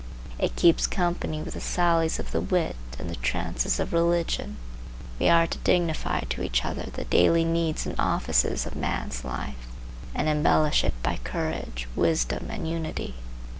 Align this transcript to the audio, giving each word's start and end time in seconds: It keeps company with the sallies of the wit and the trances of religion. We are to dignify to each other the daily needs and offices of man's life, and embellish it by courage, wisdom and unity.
It 0.39 0.55
keeps 0.55 0.87
company 0.87 1.43
with 1.43 1.53
the 1.53 1.61
sallies 1.61 2.17
of 2.17 2.31
the 2.31 2.41
wit 2.41 2.75
and 2.97 3.07
the 3.07 3.17
trances 3.17 3.79
of 3.79 3.93
religion. 3.93 4.57
We 5.19 5.29
are 5.29 5.45
to 5.45 5.59
dignify 5.59 6.21
to 6.21 6.41
each 6.41 6.65
other 6.65 6.89
the 6.91 7.03
daily 7.05 7.45
needs 7.45 7.85
and 7.85 7.93
offices 7.99 8.65
of 8.65 8.75
man's 8.75 9.23
life, 9.23 9.67
and 10.15 10.27
embellish 10.27 10.83
it 10.83 10.95
by 11.03 11.19
courage, 11.23 11.85
wisdom 11.95 12.47
and 12.49 12.67
unity. 12.67 13.13